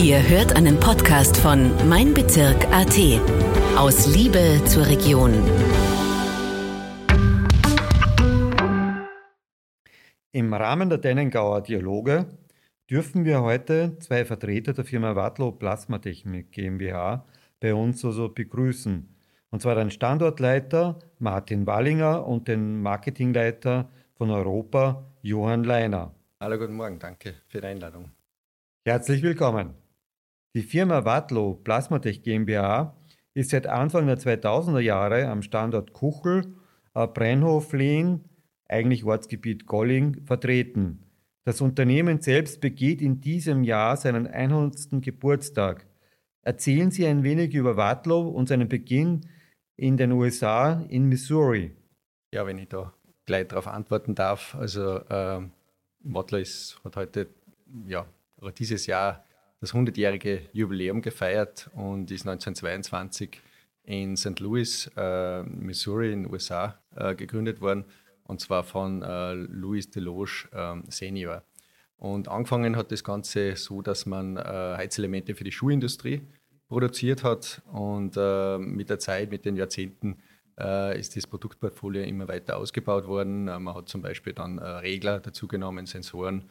[0.00, 2.96] Ihr hört einen Podcast von Mein Bezirk AT.
[3.76, 5.32] Aus Liebe zur Region.
[10.30, 12.26] Im Rahmen der Dennengauer Dialoge
[12.88, 17.26] dürfen wir heute zwei Vertreter der Firma Wadlow Plasmatechnik GmbH
[17.58, 19.16] bei uns also begrüßen.
[19.50, 26.14] Und zwar den Standortleiter Martin Wallinger und den Marketingleiter von Europa Johann Leiner.
[26.38, 28.12] Hallo, guten Morgen, danke für die Einladung.
[28.84, 29.87] Herzlich willkommen.
[30.58, 32.96] Die Firma Wadlow Plasmatech GmbH
[33.32, 36.52] ist seit Anfang der 2000er Jahre am Standort Kuchel,
[36.92, 38.24] Brennhof, Lehn,
[38.68, 41.04] eigentlich Ortsgebiet Golling, vertreten.
[41.44, 45.00] Das Unternehmen selbst begeht in diesem Jahr seinen 100.
[45.00, 45.86] Geburtstag.
[46.42, 49.28] Erzählen Sie ein wenig über Wadlow und seinen Beginn
[49.76, 51.70] in den USA in Missouri.
[52.34, 52.92] Ja, wenn ich da
[53.26, 54.56] gleich darauf antworten darf.
[54.56, 55.40] Also äh,
[56.00, 57.28] Wadlow ist, hat heute,
[57.86, 58.06] ja,
[58.58, 59.24] dieses Jahr
[59.60, 63.40] das 100-jährige Jubiläum gefeiert und ist 1922
[63.82, 64.38] in St.
[64.40, 67.84] Louis, äh, Missouri in den USA äh, gegründet worden
[68.24, 71.42] und zwar von äh, Louis Deloge ähm, Senior.
[71.96, 76.22] Und angefangen hat das Ganze so, dass man äh, Heizelemente für die Schuhindustrie
[76.68, 80.18] produziert hat und äh, mit der Zeit, mit den Jahrzehnten
[80.60, 83.46] äh, ist das Produktportfolio immer weiter ausgebaut worden.
[83.46, 86.44] man hat zum Beispiel dann Regler dazugenommen, Sensoren,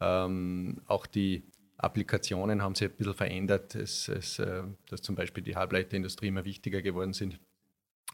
[0.00, 1.44] ähm, auch die
[1.82, 6.44] Applikationen haben sich ein bisschen verändert, es, es, äh, dass zum Beispiel die Halbleiterindustrie immer
[6.44, 7.40] wichtiger geworden sind,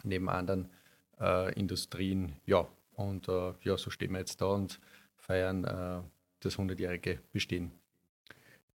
[0.04, 0.70] neben anderen
[1.20, 2.36] äh, Industrien.
[2.46, 4.80] Ja, und äh, ja, so stehen wir jetzt da und
[5.16, 6.02] feiern äh,
[6.40, 7.72] das 100-jährige Bestehen.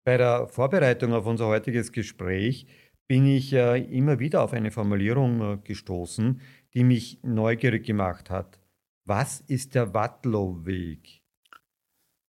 [0.04, 2.66] Bei der Vorbereitung auf unser heutiges Gespräch
[3.08, 6.42] bin ich äh, immer wieder auf eine Formulierung äh, gestoßen,
[6.74, 8.60] die mich neugierig gemacht hat.
[9.06, 11.22] Was ist der Wadlow-Weg?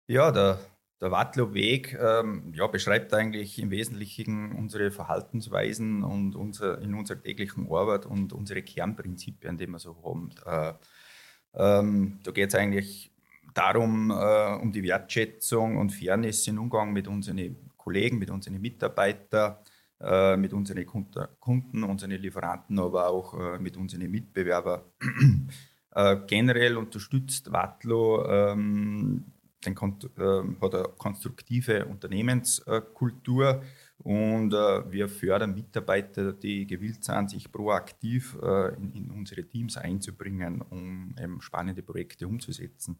[0.08, 0.58] Ja, der
[1.02, 7.66] der Wadlow-Weg ähm, ja, beschreibt eigentlich im Wesentlichen unsere Verhaltensweisen und unser, in unserer täglichen
[7.66, 10.30] Arbeit und unsere Kernprinzipien, die wir so haben.
[10.46, 10.74] Äh,
[11.54, 13.10] ähm, da geht es eigentlich
[13.52, 19.56] darum, äh, um die Wertschätzung und Fairness im Umgang mit unseren Kollegen, mit unseren Mitarbeitern,
[20.00, 24.82] äh, mit unseren Kunden, unseren Lieferanten, aber auch äh, mit unseren Mitbewerbern.
[25.94, 29.26] Äh, generell unterstützt Watlo ähm,
[29.64, 33.62] den, äh, hat eine konstruktive Unternehmenskultur
[33.98, 39.76] und äh, wir fördern Mitarbeiter, die gewillt sind, sich proaktiv äh, in, in, unsere Teams
[39.76, 42.98] einzubringen, um spannende Projekte umzusetzen.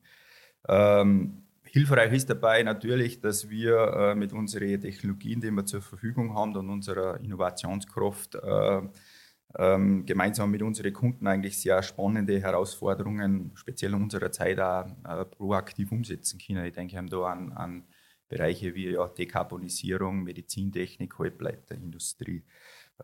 [0.68, 6.34] Ähm, hilfreich ist dabei natürlich, dass wir äh, mit unseren Technologien, die wir zur Verfügung
[6.34, 8.82] haben und unserer Innovationskraft äh,
[9.58, 15.24] ähm, gemeinsam mit unseren Kunden eigentlich sehr spannende Herausforderungen, speziell in unserer Zeit auch äh,
[15.24, 16.64] proaktiv umsetzen können.
[16.64, 17.84] Ich denke, wir haben da an, an
[18.28, 22.44] Bereiche wie ja, Dekarbonisierung, Medizintechnik, Halbleiterindustrie.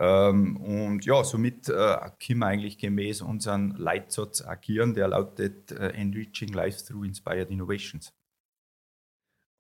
[0.01, 5.89] Ähm, und ja, somit äh, können wir eigentlich gemäß unseren Leitsatz agieren, der lautet äh,
[5.91, 8.13] Enriching Life through Inspired Innovations.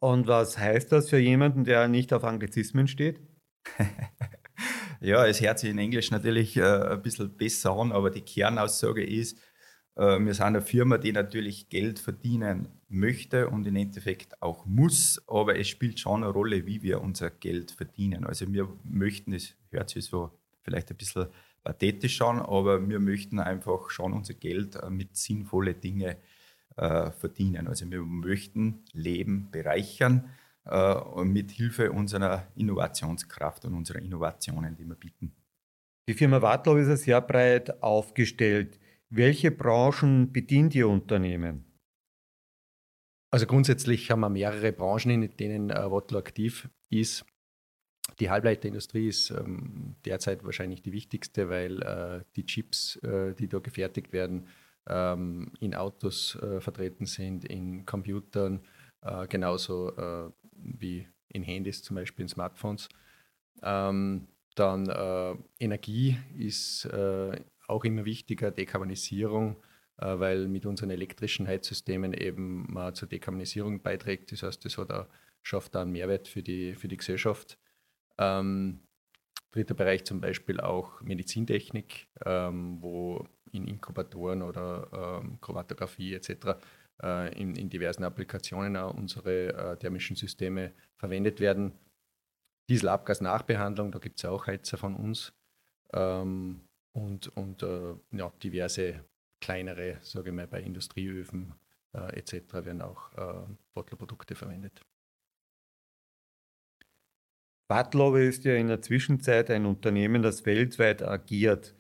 [0.00, 3.20] Und was heißt das für jemanden, der nicht auf Anglizismen steht?
[5.00, 9.04] Ja, es hört sich in Englisch natürlich äh, ein bisschen besser an, aber die Kernaussage
[9.04, 9.38] ist,
[9.94, 15.22] äh, wir sind eine Firma, die natürlich Geld verdienen möchte und im Endeffekt auch muss,
[15.28, 18.24] aber es spielt schon eine Rolle, wie wir unser Geld verdienen.
[18.24, 20.32] Also wir möchten, es hört sich so
[20.62, 21.28] vielleicht ein bisschen
[21.62, 26.16] pathetisch an, aber wir möchten einfach schon unser Geld äh, mit sinnvollen Dingen
[26.76, 27.68] äh, verdienen.
[27.68, 30.28] Also wir möchten Leben bereichern
[31.24, 35.34] mit Hilfe unserer Innovationskraft und unserer Innovationen, die wir bieten.
[36.08, 38.78] Die Firma Wartlau ist ja sehr breit aufgestellt.
[39.10, 41.64] Welche Branchen bedient Ihr Unternehmen?
[43.30, 47.26] Also grundsätzlich haben wir mehrere Branchen, in denen äh, Wattlo aktiv ist.
[48.20, 53.58] Die Halbleiterindustrie ist ähm, derzeit wahrscheinlich die wichtigste, weil äh, die Chips, äh, die da
[53.58, 54.48] gefertigt werden,
[54.88, 58.62] ähm, in Autos äh, vertreten sind, in Computern,
[59.02, 60.30] äh, genauso äh,
[60.62, 62.88] wie in Handys, zum Beispiel in Smartphones.
[63.62, 69.56] Ähm, dann äh, Energie ist äh, auch immer wichtiger, Dekarbonisierung,
[69.98, 74.32] äh, weil mit unseren elektrischen Heizsystemen eben man zur Dekarbonisierung beiträgt.
[74.32, 75.06] Das heißt, das hat auch,
[75.42, 77.58] schafft da einen Mehrwert für die, für die Gesellschaft.
[78.16, 78.80] Ähm,
[79.52, 86.58] dritter Bereich zum Beispiel auch Medizintechnik, ähm, wo in Inkubatoren oder ähm, Chromatographie etc
[87.00, 91.72] in, in, diversen Applikationen auch unsere äh, thermischen Systeme verwendet werden.
[92.68, 95.32] Dieselabgasnachbehandlung, da gibt es auch Heizer von uns
[95.92, 99.04] ähm, und, und äh, ja, diverse
[99.40, 101.54] kleinere, sage ich mal, bei Industrieöfen
[101.94, 102.52] äh, etc.
[102.52, 104.82] werden auch äh, Bottlerprodukte verwendet.
[107.70, 111.74] Vatlow ist ja in der Zwischenzeit ein Unternehmen, das weltweit agiert.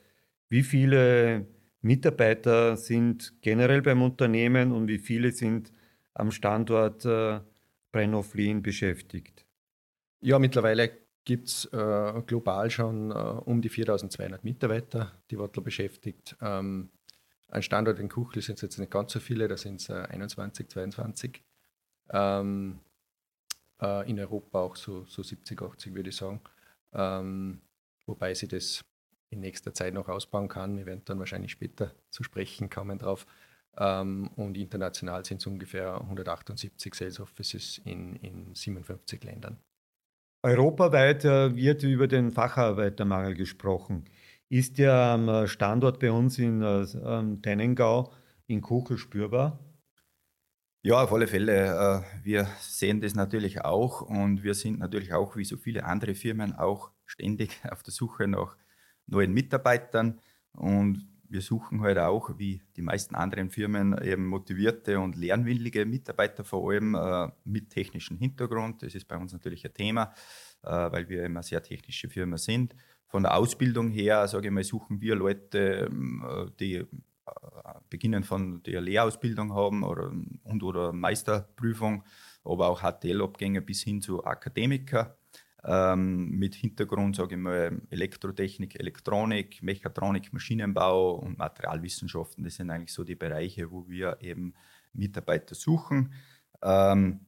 [0.50, 1.46] Wie viele
[1.80, 5.72] Mitarbeiter sind generell beim Unternehmen und wie viele sind
[6.14, 7.40] am Standort äh,
[7.92, 9.46] Brennhof-Lien beschäftigt?
[10.20, 10.90] Ja, mittlerweile
[11.24, 16.36] gibt es äh, global schon äh, um die 4200 Mitarbeiter, die Wattler beschäftigt.
[16.40, 16.90] Ähm,
[17.48, 20.68] ein Standort in Kuchel sind es jetzt nicht ganz so viele, da sind es 21,
[20.68, 21.42] 22.
[22.10, 22.80] Ähm,
[23.80, 26.40] äh, in Europa auch so, so 70, 80 würde ich sagen.
[26.92, 27.60] Ähm,
[28.06, 28.84] wobei sie das
[29.30, 30.76] in nächster Zeit noch ausbauen kann.
[30.76, 33.26] Wir werden dann wahrscheinlich später zu sprechen kommen drauf.
[33.76, 39.58] Ähm, und international sind es ungefähr 178 Sales Offices in, in 57 Ländern.
[40.42, 44.04] Europaweit äh, wird über den Facharbeitermangel gesprochen.
[44.48, 46.86] Ist der am Standort bei uns in äh,
[47.42, 48.12] Tennengau
[48.46, 49.58] in Kuchel spürbar?
[50.82, 52.04] Ja, auf alle Fälle.
[52.22, 56.14] Äh, wir sehen das natürlich auch und wir sind natürlich auch wie so viele andere
[56.14, 58.56] Firmen auch ständig auf der Suche nach
[59.08, 60.20] neuen Mitarbeitern
[60.52, 66.42] und wir suchen halt auch, wie die meisten anderen Firmen, eben motivierte und lernwillige Mitarbeiter,
[66.42, 68.82] vor allem äh, mit technischem Hintergrund.
[68.82, 70.14] Das ist bei uns natürlich ein Thema,
[70.62, 72.74] äh, weil wir immer sehr technische Firma sind.
[73.08, 75.90] Von der Ausbildung her, sage ich mal, suchen wir Leute,
[76.60, 76.84] die
[77.88, 80.12] beginnen von der Lehrausbildung haben oder,
[80.44, 82.04] und oder Meisterprüfung,
[82.44, 85.16] aber auch HTL-Abgänge bis hin zu Akademiker
[85.64, 92.44] ähm, mit Hintergrund, sage ich mal, Elektrotechnik, Elektronik, Mechatronik, Maschinenbau und Materialwissenschaften.
[92.44, 94.54] Das sind eigentlich so die Bereiche, wo wir eben
[94.92, 96.12] Mitarbeiter suchen.
[96.62, 97.20] Ähm,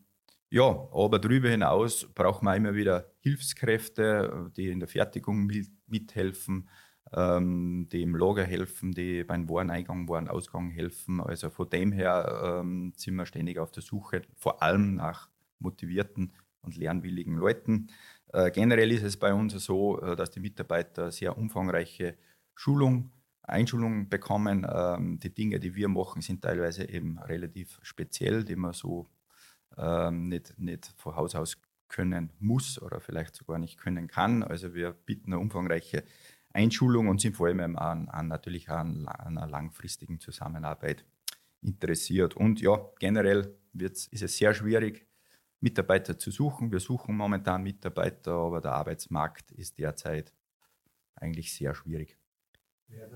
[0.53, 5.49] ja, aber darüber hinaus braucht man immer wieder Hilfskräfte, die in der Fertigung
[5.87, 6.69] mithelfen,
[7.12, 11.21] ähm, die im Lager helfen, die beim Wareneingang, Warenausgang helfen.
[11.21, 15.31] Also von dem her ähm, sind wir ständig auf der Suche, vor allem nach
[15.61, 17.88] motivierten und lernwilligen Leuten.
[18.32, 22.16] Äh, generell ist es bei uns so, äh, dass die Mitarbeiter sehr umfangreiche
[22.54, 23.12] Schulung,
[23.42, 24.66] Einschulung bekommen.
[24.70, 29.08] Ähm, die Dinge, die wir machen, sind teilweise eben relativ speziell, die man so
[29.76, 34.42] ähm, nicht, nicht von Haus aus können muss oder vielleicht sogar nicht können kann.
[34.42, 36.04] Also wir bieten eine umfangreiche
[36.52, 41.04] Einschulung und sind vor allem an, an natürlich an, an, einer langfristigen Zusammenarbeit
[41.62, 42.36] interessiert.
[42.36, 45.06] Und ja, generell ist es sehr schwierig,
[45.60, 46.72] Mitarbeiter zu suchen.
[46.72, 50.32] Wir suchen momentan Mitarbeiter, aber der Arbeitsmarkt ist derzeit
[51.14, 52.16] eigentlich sehr schwierig.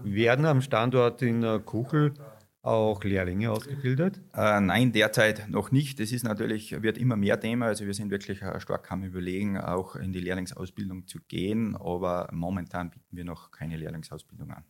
[0.03, 2.15] Werden am Standort in Kuchel
[2.65, 4.21] auch Lehrlinge ausgebildet?
[4.35, 6.01] Äh, nein, derzeit noch nicht.
[6.01, 7.67] Das ist natürlich, wird immer mehr Thema.
[7.67, 12.29] Also wir sind wirklich äh, stark am Überlegen, auch in die Lehrlingsausbildung zu gehen, aber
[12.33, 14.65] momentan bieten wir noch keine Lehrlingsausbildung an.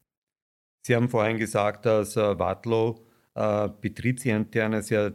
[0.83, 5.15] Sie haben vorhin gesagt, dass äh, Watlow äh, betriebsinterne, sehr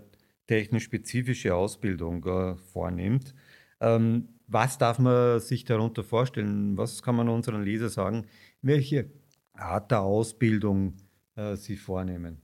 [0.50, 3.36] technisch spezifische Ausbildung äh, vornimmt.
[3.80, 6.76] Ähm, was darf man sich darunter vorstellen?
[6.76, 8.26] Was kann man unseren Leser sagen?
[8.64, 9.12] Welche
[9.54, 10.96] Art der Ausbildung
[11.36, 12.42] äh, Sie vornehmen?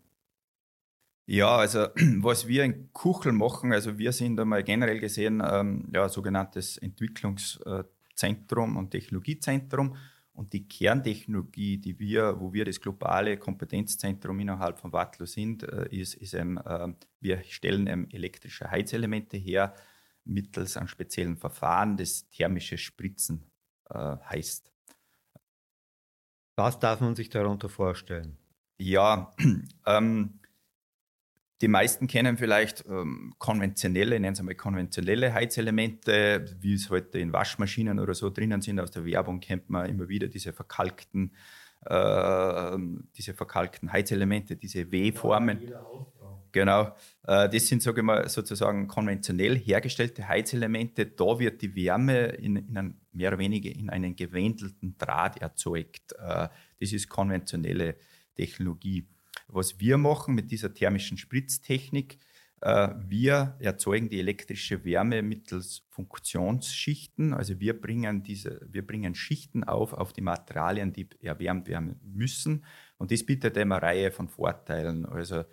[1.25, 1.88] Ja, also
[2.22, 8.78] was wir in Kuchel machen, also wir sind einmal generell gesehen ähm, ja, sogenanntes Entwicklungszentrum
[8.78, 9.96] und Technologiezentrum.
[10.36, 15.88] Und die Kerntechnologie, die wir, wo wir das globale Kompetenzzentrum innerhalb von Wattlo sind, äh,
[15.90, 16.90] ist, ist ähm, äh,
[17.22, 19.74] wir stellen elektrische Heizelemente her
[20.26, 23.50] mittels einem speziellen Verfahren, das thermische Spritzen
[23.89, 24.72] äh, heißt.
[26.58, 28.38] Was darf man sich darunter vorstellen?
[28.77, 29.34] Ja,
[29.86, 30.39] ähm,
[31.62, 37.31] die meisten kennen vielleicht ähm, konventionelle, nennen Sie mal konventionelle Heizelemente, wie es heute in
[37.31, 38.79] Waschmaschinen oder so drinnen sind.
[38.79, 41.33] Aus der Werbung kennt man immer wieder diese verkalkten,
[41.85, 42.77] äh,
[43.15, 45.74] diese verkalkten Heizelemente, diese W-Formen.
[46.51, 51.05] Genau, äh, das sind sage ich mal, sozusagen konventionell hergestellte Heizelemente.
[51.05, 56.13] Da wird die Wärme in, in ein, mehr oder weniger in einen gewändelten Draht erzeugt.
[56.13, 56.47] Äh,
[56.79, 57.95] das ist konventionelle
[58.35, 59.05] Technologie.
[59.48, 62.18] Was wir machen mit dieser thermischen Spritztechnik,
[62.62, 67.34] äh, wir erzeugen die elektrische Wärme mittels Funktionsschichten.
[67.34, 72.66] Also wir bringen, diese, wir bringen Schichten auf auf die Materialien, die erwärmt werden müssen.
[72.98, 75.06] Und das bietet eine Reihe von Vorteilen.
[75.06, 75.44] Also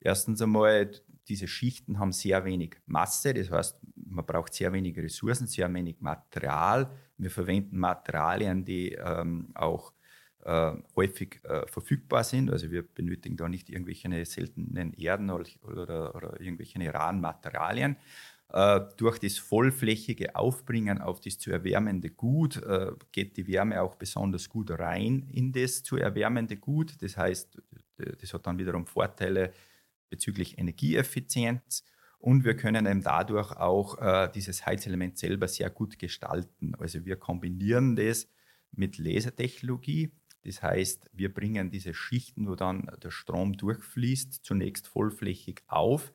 [0.00, 0.90] erstens einmal,
[1.28, 6.00] diese Schichten haben sehr wenig Masse, das heißt, man braucht sehr wenig Ressourcen, sehr wenig
[6.00, 6.90] Material.
[7.18, 9.92] Wir verwenden Materialien, die ähm, auch
[10.46, 12.50] äh, häufig äh, verfügbar sind.
[12.50, 17.96] Also wir benötigen da nicht irgendwelche seltenen Erden oder, oder, oder irgendwelche raren Materialien.
[18.52, 23.96] Äh, durch das vollflächige Aufbringen auf das zu erwärmende Gut äh, geht die Wärme auch
[23.96, 26.94] besonders gut rein in das zu erwärmende Gut.
[27.00, 27.60] Das heißt,
[28.20, 29.52] das hat dann wiederum Vorteile
[30.10, 31.82] bezüglich Energieeffizienz
[32.18, 36.74] und wir können eben dadurch auch äh, dieses Heizelement selber sehr gut gestalten.
[36.78, 38.28] Also wir kombinieren das
[38.70, 40.12] mit Lasertechnologie.
[40.46, 46.12] Das heißt, wir bringen diese Schichten, wo dann der Strom durchfließt, zunächst vollflächig auf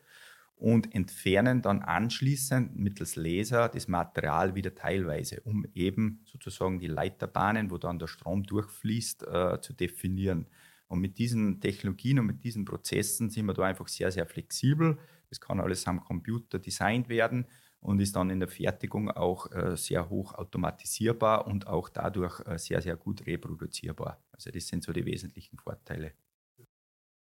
[0.55, 7.71] und entfernen dann anschließend mittels Laser das Material wieder teilweise, um eben sozusagen die Leiterbahnen,
[7.71, 10.47] wo dann der Strom durchfließt, äh, zu definieren.
[10.87, 14.97] Und mit diesen Technologien und mit diesen Prozessen sind wir da einfach sehr, sehr flexibel.
[15.29, 17.47] Das kann alles am Computer designt werden
[17.81, 22.57] und ist dann in der Fertigung auch äh, sehr hoch automatisierbar und auch dadurch äh,
[22.57, 24.23] sehr, sehr gut reproduzierbar.
[24.31, 26.13] Also das sind so die wesentlichen Vorteile.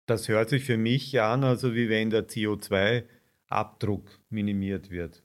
[0.06, 5.24] Das hört sich für mich an, also wie wenn der CO2-Abdruck minimiert wird.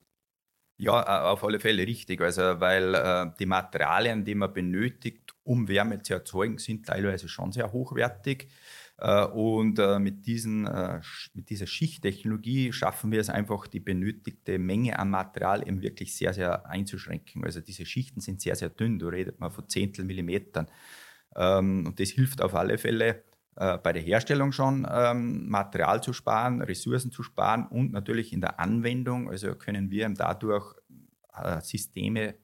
[0.78, 2.20] Ja, auf alle Fälle richtig.
[2.20, 7.50] Also, weil äh, die Materialien, die man benötigt, um Wärme zu erzeugen, sind teilweise schon
[7.50, 8.48] sehr hochwertig.
[8.98, 11.00] Äh, und äh, mit, diesen, äh,
[11.34, 16.32] mit dieser Schichttechnologie schaffen wir es einfach, die benötigte Menge an Material eben wirklich sehr,
[16.32, 17.44] sehr einzuschränken.
[17.44, 18.98] Also diese Schichten sind sehr, sehr dünn.
[18.98, 20.68] Da redet man von Zehntel Millimetern.
[21.34, 23.24] Ähm, und das hilft auf alle Fälle
[23.58, 28.60] bei der Herstellung schon ähm, Material zu sparen, Ressourcen zu sparen und natürlich in der
[28.60, 29.30] Anwendung.
[29.30, 30.74] Also können wir dadurch
[31.62, 32.34] Systeme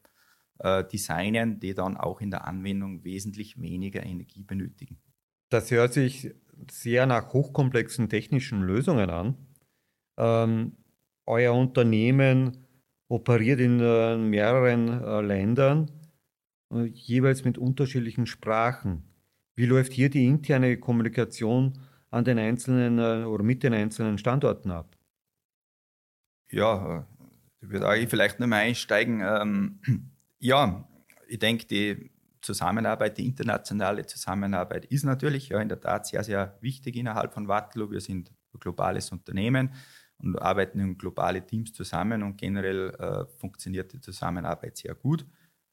[0.91, 5.03] designen, die dann auch in der Anwendung wesentlich weniger Energie benötigen.
[5.53, 6.35] Das hört sich
[6.71, 9.37] sehr nach hochkomplexen technischen Lösungen an.
[10.17, 10.79] Ähm,
[11.27, 12.65] euer Unternehmen
[13.09, 15.91] operiert in äh, mehreren äh, Ländern,
[16.73, 19.03] äh, jeweils mit unterschiedlichen Sprachen.
[19.55, 21.79] Wie läuft hier die interne Kommunikation
[22.09, 24.97] an den einzelnen äh, oder mit den einzelnen Standorten ab?
[26.51, 27.07] Ja,
[27.61, 29.21] ich würde vielleicht noch mal einsteigen.
[29.21, 30.89] Ähm, ja,
[31.29, 32.12] ich denke, die
[32.43, 37.49] Zusammenarbeit, die internationale Zusammenarbeit ist natürlich ja in der Tat sehr, sehr wichtig innerhalb von
[37.49, 37.91] Wattlo.
[37.91, 39.73] Wir sind ein globales Unternehmen
[40.19, 45.27] und arbeiten in globale Teams zusammen und generell äh, funktioniert die Zusammenarbeit sehr gut.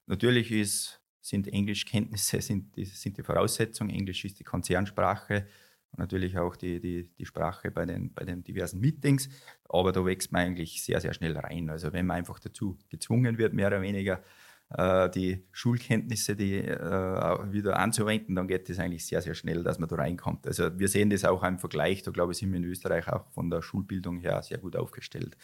[0.06, 3.90] Natürlich ist, sind Englischkenntnisse sind die, sind die Voraussetzung.
[3.90, 5.48] Englisch ist die Konzernsprache
[5.92, 9.30] und natürlich auch die, die, die Sprache bei den, bei den diversen Meetings.
[9.68, 11.70] Aber da wächst man eigentlich sehr, sehr schnell rein.
[11.70, 14.24] Also wenn man einfach dazu gezwungen wird, mehr oder weniger,
[14.72, 19.80] äh, die Schulkenntnisse die, äh, wieder anzuwenden, dann geht das eigentlich sehr, sehr schnell, dass
[19.80, 20.46] man da reinkommt.
[20.46, 23.26] Also wir sehen das auch im Vergleich, da glaube ich, sind wir in Österreich auch
[23.32, 25.36] von der Schulbildung her sehr gut aufgestellt.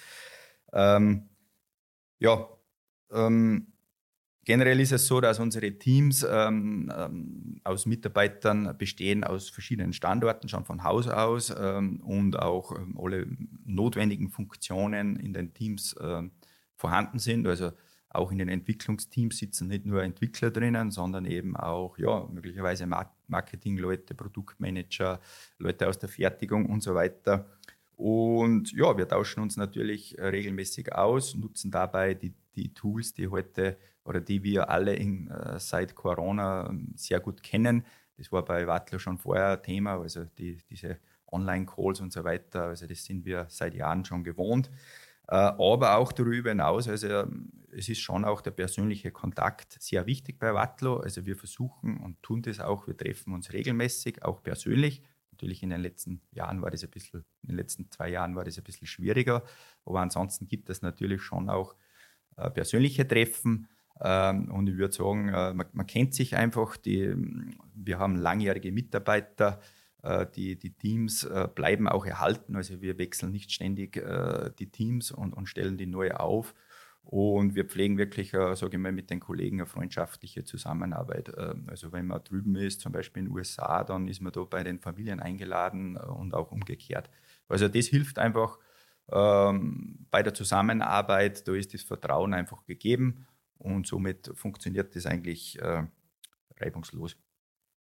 [0.74, 1.30] Ähm,
[2.20, 2.48] ja,
[3.12, 3.74] ähm,
[4.44, 10.50] generell ist es so, dass unsere Teams ähm, ähm aus Mitarbeitern bestehen aus verschiedenen Standorten,
[10.50, 13.26] schon von Haus aus ähm, und auch ähm, alle
[13.66, 15.96] notwendigen Funktionen in den Teams
[16.76, 17.48] vorhanden sind.
[17.48, 17.72] Also
[18.16, 22.88] auch in den Entwicklungsteams sitzen nicht nur Entwickler drinnen, sondern eben auch ja, möglicherweise
[23.28, 25.20] Marketingleute, Produktmanager,
[25.60, 27.46] Leute aus der Fertigung und so weiter.
[27.96, 33.78] Und ja, wir tauschen uns natürlich regelmäßig aus, nutzen dabei die, die Tools, die heute
[34.04, 37.86] oder die wir alle in, äh, seit Corona ähm, sehr gut kennen.
[38.18, 41.00] Das war bei Wattler schon vorher Thema, also die, diese
[41.32, 42.64] Online-Calls und so weiter.
[42.64, 44.70] Also das sind wir seit Jahren schon gewohnt.
[45.28, 50.06] Äh, aber auch darüber hinaus, also ähm, es ist schon auch der persönliche Kontakt sehr
[50.06, 50.98] wichtig bei Wattlo.
[50.98, 55.02] Also wir versuchen und tun das auch, wir treffen uns regelmäßig, auch persönlich.
[55.32, 58.46] Natürlich in den letzten Jahren war das ein bisschen, in den letzten zwei Jahren war
[58.46, 59.44] das ein bisschen schwieriger,
[59.84, 61.76] aber ansonsten gibt es natürlich schon auch
[62.38, 63.68] äh, persönliche Treffen.
[64.02, 66.78] Ähm, und ich würde sagen, äh, man, man, kennt sich einfach.
[66.78, 67.14] Die,
[67.74, 69.60] wir haben langjährige Mitarbeiter,
[70.36, 72.56] die, die Teams äh, bleiben auch erhalten.
[72.56, 76.54] Also wir wechseln nicht ständig äh, die Teams und, und stellen die neu auf.
[77.02, 81.32] Und wir pflegen wirklich, sage ich mal, mit den Kollegen eine freundschaftliche Zusammenarbeit.
[81.38, 84.44] Ähm, also wenn man drüben ist, zum Beispiel in den USA, dann ist man da
[84.44, 87.10] bei den Familien eingeladen und auch umgekehrt.
[87.48, 88.58] Also das hilft einfach
[89.12, 93.28] ähm, bei der Zusammenarbeit, da ist das Vertrauen einfach gegeben
[93.60, 95.84] und somit funktioniert das eigentlich äh,
[96.60, 97.18] reibungslos.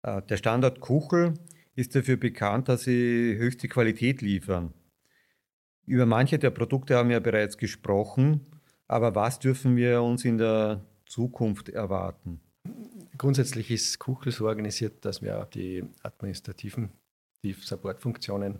[0.05, 1.35] Der Standort Kuchel
[1.79, 4.75] ist dafür bekannt, dass sie höchste Qualität liefern.
[5.87, 8.45] Über manche der Produkte haben wir bereits gesprochen,
[8.89, 12.41] aber was dürfen wir uns in der Zukunft erwarten?
[13.17, 16.91] Grundsätzlich ist Kuchel so organisiert, dass wir die administrativen
[17.45, 18.59] die Supportfunktionen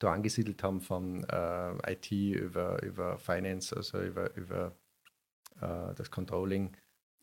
[0.00, 4.76] da angesiedelt haben, von äh, IT über, über Finance, also über, über
[5.60, 6.76] äh, das Controlling,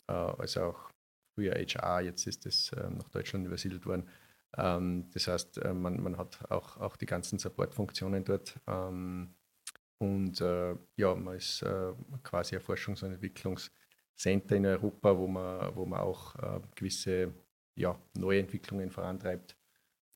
[0.08, 0.90] äh, also auch
[1.34, 4.08] früher HR, jetzt ist es äh, nach Deutschland übersiedelt worden.
[4.56, 8.58] Ähm, das heißt, äh, man, man hat auch, auch die ganzen Supportfunktionen dort.
[8.66, 9.34] Ähm,
[9.98, 11.92] und äh, ja, man ist äh,
[12.22, 16.34] quasi ein Forschungs- und Entwicklungscenter in Europa, wo man, wo man auch
[16.74, 17.34] gewisse
[17.76, 19.56] ja, neue Entwicklungen vorantreibt.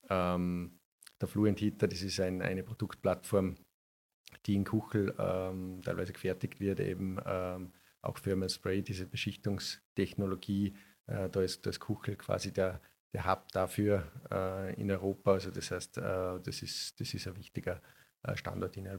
[0.08, 0.80] Ähm,
[1.20, 3.56] der Fluent Heater, das ist ein, eine Produktplattform,
[4.46, 7.72] die in Kuchel ähm, teilweise gefertigt wird, eben ähm,
[8.02, 10.76] auch Thermal Spray, diese Beschichtungstechnologie.
[11.06, 12.80] Äh, da, ist, da ist Kuchel quasi der,
[13.14, 15.32] der Hub dafür äh, in Europa.
[15.32, 17.80] Also das heißt, äh, das, ist, das ist ein wichtiger
[18.24, 18.98] äh, Standort in, äh,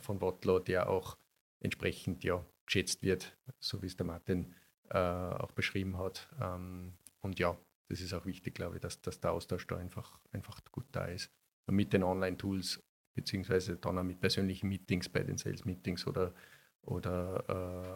[0.00, 1.16] von Wottlo, der auch
[1.60, 4.54] entsprechend ja, geschätzt wird, so wie es der Martin
[4.90, 6.28] äh, auch beschrieben hat.
[6.40, 7.58] Ähm, und ja,
[7.88, 11.06] das ist auch wichtig, glaube ich, dass, dass der Austausch da einfach, einfach gut da
[11.06, 11.30] ist.
[11.66, 12.82] Und mit den Online-Tools,
[13.14, 16.34] beziehungsweise dann auch mit persönlichen Meetings bei den Sales-Meetings oder,
[16.82, 17.44] oder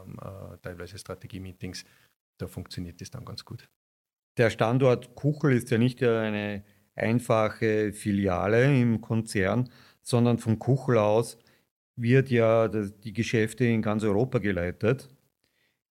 [0.07, 1.85] ähm, äh, teilweise Strategie-Meetings,
[2.39, 3.69] da funktioniert das dann ganz gut.
[4.37, 9.71] Der Standort Kuchel ist ja nicht eine einfache Filiale im Konzern,
[10.03, 11.39] sondern von Kuchel aus
[11.97, 15.09] wird ja die Geschäfte in ganz Europa geleitet.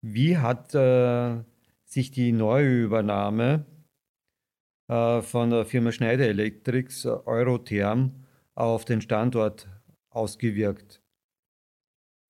[0.02, 1.44] Wie hat äh,
[1.86, 3.66] sich die neue Übernahme
[4.88, 9.68] äh, von der Firma Schneider Electrics äh, Eurotherm auf den Standort
[10.10, 11.02] ausgewirkt?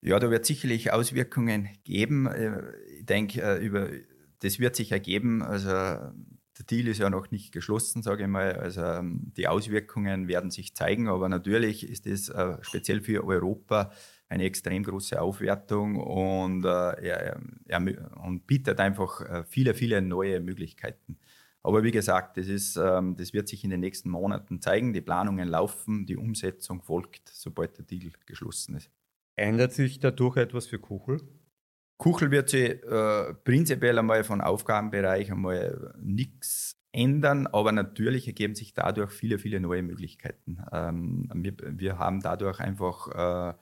[0.02, 2.26] Ja, da wird sicherlich Auswirkungen geben.
[2.26, 2.60] Äh,
[2.98, 3.88] ich denke, über,
[4.40, 5.42] das wird sich ergeben.
[5.42, 8.52] Also der Deal ist ja noch nicht geschlossen, sage ich mal.
[8.54, 12.32] Also die Auswirkungen werden sich zeigen, aber natürlich ist es
[12.62, 13.90] speziell für Europa
[14.30, 17.34] eine extrem große Aufwertung und, äh,
[18.22, 21.18] und bietet einfach äh, viele, viele neue Möglichkeiten.
[21.62, 24.92] Aber wie gesagt, das, ist, ähm, das wird sich in den nächsten Monaten zeigen.
[24.92, 28.90] Die Planungen laufen, die Umsetzung folgt, sobald der Deal geschlossen ist.
[29.34, 31.20] Ändert sich dadurch etwas für Kuchel?
[32.00, 38.72] Kuchel wird sich äh, prinzipiell einmal von Aufgabenbereich einmal nichts ändern, aber natürlich ergeben sich
[38.72, 40.64] dadurch viele, viele neue Möglichkeiten.
[40.72, 43.54] Ähm, wir, wir, haben dadurch einfach äh,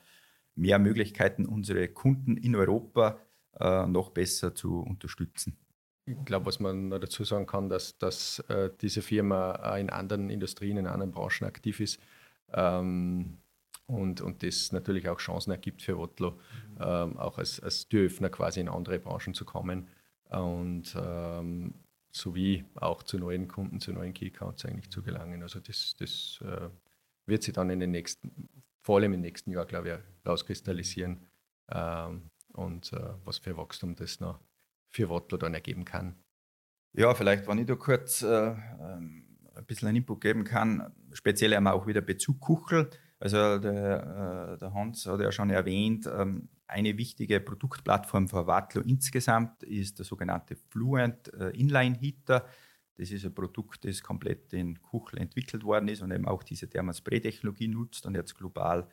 [0.55, 3.19] mehr Möglichkeiten, unsere Kunden in Europa
[3.59, 5.59] äh, noch besser zu unterstützen.
[6.07, 10.77] Ich glaube, was man dazu sagen kann, dass, dass äh, diese Firma in anderen Industrien,
[10.77, 12.01] in anderen Branchen aktiv ist
[12.53, 13.39] ähm,
[13.89, 16.39] und, und das natürlich auch Chancen ergibt für Wotlo,
[16.81, 19.89] auch als, als Türöffner quasi in andere Branchen zu kommen
[20.31, 21.75] und ähm,
[22.11, 25.43] sowie auch zu neuen Kunden, zu neuen Key-Accounts eigentlich zu gelangen.
[25.43, 26.69] Also das, das äh,
[27.27, 28.49] wird sich dann in den nächsten
[28.89, 31.27] vor allem im nächsten Jahr, glaube ich, rauskristallisieren
[31.71, 34.41] ähm, und äh, was für Wachstum das noch
[34.89, 36.17] für Wattler dann ergeben kann.
[36.95, 41.53] Ja, vielleicht, wenn ich da kurz äh, ähm, ein bisschen einen Input geben kann, speziell
[41.53, 42.89] einmal auch wieder Bezug Kuchel.
[43.21, 48.83] Also der, äh, der, Hans hat ja schon erwähnt, ähm, eine wichtige Produktplattform für Wattlo
[48.83, 52.47] insgesamt ist der sogenannte Fluent äh, Inline Heater.
[52.97, 56.69] Das ist ein Produkt, das komplett in Kuchel entwickelt worden ist und eben auch diese
[56.69, 58.89] Thermospray-Technologie nutzt und jetzt global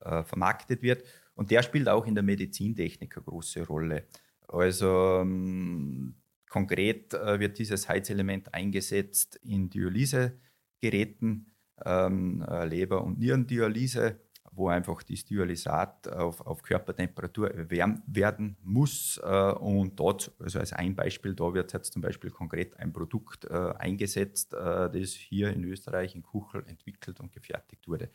[0.00, 1.04] äh, vermarktet wird.
[1.34, 4.06] Und der spielt auch in der Medizintechnik eine große Rolle.
[4.48, 6.16] Also ähm,
[6.48, 11.52] konkret äh, wird dieses Heizelement eingesetzt in Dialysegeräten,
[11.84, 14.20] ähm, äh, Leber- und Nierendialyse
[14.54, 19.20] wo einfach das Dialysat auf, auf Körpertemperatur erwärmt werden muss.
[19.22, 23.46] Äh, und dort, also als ein Beispiel, da wird jetzt zum Beispiel konkret ein Produkt
[23.46, 28.10] äh, eingesetzt, äh, das hier in Österreich in Kuchel entwickelt und gefertigt wurde.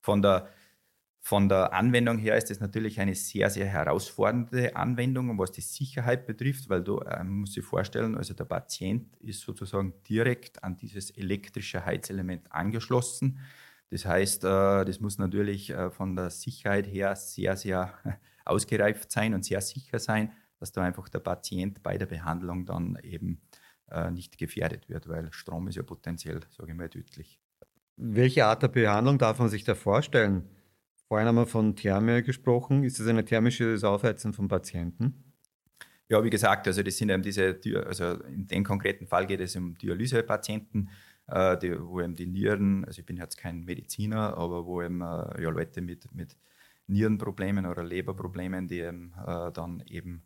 [0.00, 0.48] Von der
[1.20, 6.26] von der Anwendung her ist es natürlich eine sehr, sehr herausfordernde Anwendung, was die Sicherheit
[6.26, 11.10] betrifft, weil du äh, muss sich vorstellen, also der Patient ist sozusagen direkt an dieses
[11.10, 13.40] elektrische Heizelement angeschlossen.
[13.90, 17.94] Das heißt, äh, das muss natürlich äh, von der Sicherheit her sehr, sehr
[18.44, 22.98] ausgereift sein und sehr sicher sein, dass da einfach der Patient bei der Behandlung dann
[23.02, 23.40] eben
[23.90, 27.40] äh, nicht gefährdet wird, weil Strom ist ja potenziell, sage ich mal, tödlich.
[27.96, 30.48] Welche Art der Behandlung darf man sich da vorstellen?
[31.08, 32.84] Vorhin haben wir von Thermie gesprochen.
[32.84, 35.28] Ist das eine thermische Aufheizen von Patienten?
[36.10, 39.56] Ja, wie gesagt, also das sind eben diese, also in dem konkreten Fall geht es
[39.56, 40.90] um Dialysepatienten,
[41.28, 45.42] die, wo eben die Nieren, also ich bin jetzt kein Mediziner, aber wo eben äh,
[45.42, 46.36] ja, Leute mit, mit
[46.86, 50.22] Nierenproblemen oder Leberproblemen, die eben, äh, dann eben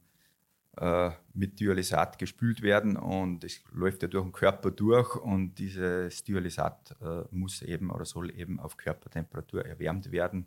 [0.77, 6.23] äh, mit Dialysat gespült werden und es läuft ja durch den Körper durch und dieses
[6.23, 10.47] Dialysat äh, muss eben oder soll eben auf Körpertemperatur erwärmt werden,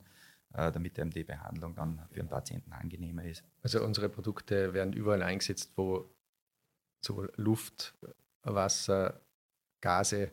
[0.53, 3.43] äh, damit eben die Behandlung dann für den Patienten angenehmer ist.
[3.61, 6.09] Also unsere Produkte werden überall eingesetzt, wo
[7.01, 7.93] so Luft,
[8.41, 9.21] Wasser,
[9.81, 10.31] Gase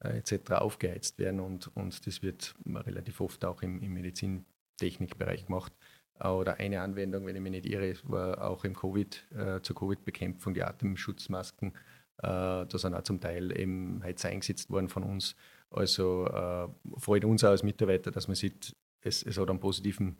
[0.00, 0.52] äh, etc.
[0.52, 5.72] aufgeheizt werden und, und das wird relativ oft auch im, im Medizintechnikbereich gemacht.
[6.18, 10.54] Oder eine Anwendung, wenn ich mich nicht irre, war auch im Covid, äh, zur Covid-Bekämpfung
[10.54, 11.72] die Atemschutzmasken.
[12.18, 15.36] Äh, da sind auch zum Teil eben Heizer eingesetzt worden von uns.
[15.70, 20.16] Also äh, freut uns auch als Mitarbeiter, dass man sieht, es, es hat einen positiven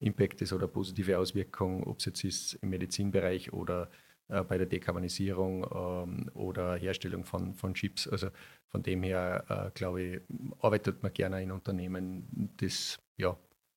[0.00, 3.88] Impact, hat eine positive Auswirkung, ob es jetzt ist im Medizinbereich oder
[4.28, 8.08] äh, bei der Dekarbonisierung ähm, oder Herstellung von, von Chips.
[8.08, 8.28] Also
[8.68, 10.20] von dem her, äh, glaube ich,
[10.60, 13.36] arbeitet man gerne in Unternehmen, das ja,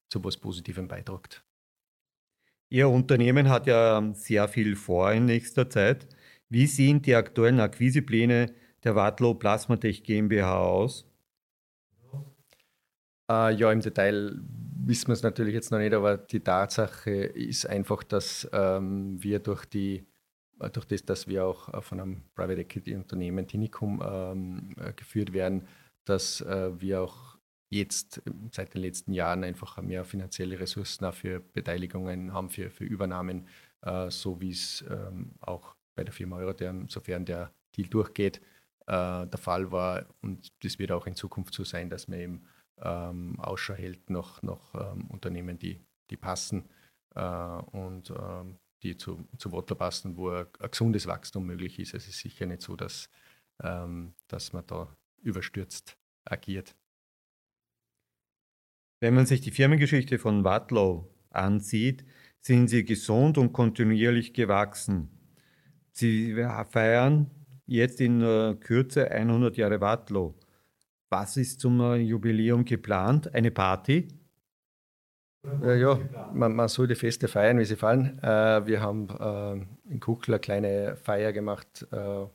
[0.09, 1.43] zu was Positivem beiträgt.
[2.69, 6.07] Ihr Unternehmen hat ja sehr viel vor in nächster Zeit.
[6.49, 11.05] Wie sehen die aktuellen Akquisepläne der Watlow Plasmatech GmbH aus?
[13.29, 14.39] Äh, ja, im Detail
[14.85, 19.39] wissen wir es natürlich jetzt noch nicht, aber die Tatsache ist einfach, dass ähm, wir
[19.39, 20.07] durch, die,
[20.67, 25.33] durch das, dass wir auch äh, von einem Private Equity Unternehmen Tinicum ähm, äh, geführt
[25.33, 25.67] werden,
[26.05, 27.37] dass äh, wir auch
[27.71, 32.83] jetzt seit den letzten Jahren einfach mehr finanzielle Ressourcen auch für Beteiligungen haben, für, für
[32.83, 33.47] Übernahmen,
[33.81, 38.41] äh, so wie es ähm, auch bei der Firma Eurotherm, sofern der Deal durchgeht,
[38.87, 40.05] äh, der Fall war.
[40.21, 42.47] Und das wird auch in Zukunft so sein, dass man eben
[42.81, 46.69] ähm, Ausschau hält nach, nach ähm, Unternehmen, die, die passen
[47.15, 51.93] äh, und ähm, die zu, zu Water passen, wo ein, gesundes Wachstum möglich ist.
[51.93, 53.09] Es ist sicher nicht so, dass,
[53.61, 56.75] ähm, dass man da überstürzt agiert.
[59.01, 62.05] Wenn man sich die Firmengeschichte von Watlow ansieht,
[62.41, 65.09] sind sie gesund und kontinuierlich gewachsen.
[65.91, 66.33] Sie
[66.69, 67.29] feiern
[67.65, 70.35] jetzt in äh, Kürze 100 Jahre Watlow.
[71.09, 73.33] Was ist zum äh, Jubiläum geplant?
[73.33, 74.07] Eine Party?
[75.63, 75.99] Äh, ja,
[76.33, 78.19] man, man, soll die Feste feiern, wie sie fallen.
[78.19, 82.25] Äh, wir haben äh, in Kuchel eine kleine Feier gemacht äh,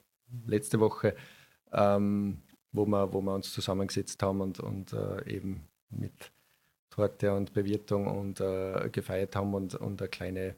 [0.47, 1.15] letzte Woche,
[1.73, 6.33] ähm, wo, wir, wo wir uns zusammengesetzt haben und, und eben mit
[6.95, 10.57] Torte und Bewirtung und äh, gefeiert haben und, und eine kleine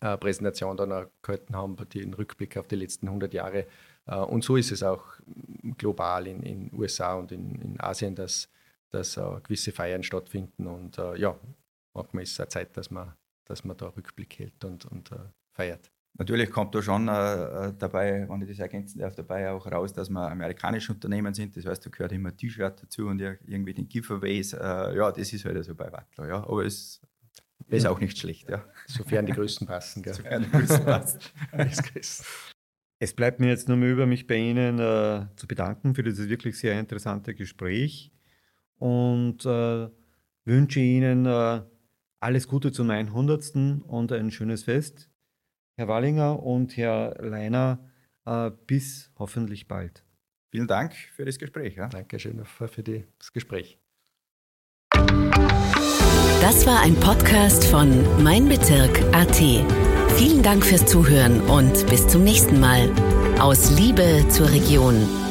[0.00, 3.66] äh, Präsentation dann gehalten haben, den Rückblick auf die letzten 100 Jahre.
[4.06, 5.04] Äh, und so ist es auch
[5.78, 8.50] global in den USA und in, in Asien, dass,
[8.90, 10.66] dass äh, gewisse Feiern stattfinden.
[10.66, 11.38] Und äh, ja,
[11.94, 15.16] manchmal ist es auch Zeit, dass man, dass man da Rückblick hält und, und äh,
[15.54, 15.90] feiert.
[16.18, 20.10] Natürlich kommt da schon äh, dabei, wenn ich das ergänzen darf, dabei auch raus, dass
[20.10, 21.56] wir amerikanische Unternehmen sind.
[21.56, 24.52] Das heißt, da gehört immer ein T-Shirt dazu und irgendwie den Giveaways.
[24.54, 26.26] Äh, ja, das ist halt so bei Wattler.
[26.26, 26.42] Ja.
[26.42, 27.00] Aber es
[27.68, 28.48] ist auch nicht schlecht.
[28.50, 28.64] Ja.
[28.86, 30.02] Sofern die Größen passen.
[30.02, 30.14] Gell?
[30.14, 31.20] Sofern die Größen passen.
[32.98, 36.28] es bleibt mir jetzt nur mehr über, mich bei Ihnen äh, zu bedanken für dieses
[36.28, 38.12] wirklich sehr interessante Gespräch
[38.78, 39.88] und äh,
[40.44, 41.62] wünsche Ihnen äh,
[42.20, 43.54] alles Gute zum 100.
[43.86, 45.10] und ein schönes Fest.
[45.76, 47.78] Herr Wallinger und Herr Leiner,
[48.24, 50.04] äh, bis hoffentlich bald.
[50.50, 51.76] Vielen Dank für das Gespräch.
[51.76, 51.88] Ja.
[51.88, 52.68] Dankeschön für
[53.18, 53.78] das Gespräch.
[56.40, 59.36] Das war ein Podcast von Mein Bezirk AT.
[60.16, 62.90] Vielen Dank fürs Zuhören und bis zum nächsten Mal.
[63.38, 65.27] Aus Liebe zur Region.